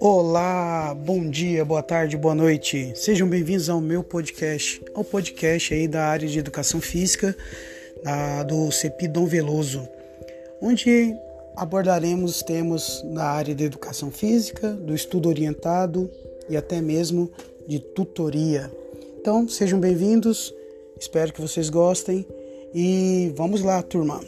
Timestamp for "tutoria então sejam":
17.80-19.80